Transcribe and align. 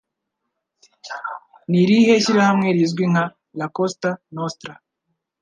Ni 1.69 1.77
irihe 1.83 2.13
shyirahamwe 2.23 2.67
rizwi 2.75 3.03
nka 3.11 3.25
“La 3.59 3.67
Cosa 3.75 4.09
Nostra” 4.35 4.73